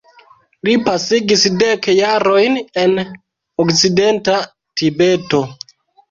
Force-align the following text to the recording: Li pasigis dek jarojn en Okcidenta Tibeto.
Li 0.67 0.71
pasigis 0.85 1.41
dek 1.63 1.89
jarojn 1.97 2.57
en 2.83 2.95
Okcidenta 3.65 4.39
Tibeto. 4.81 5.43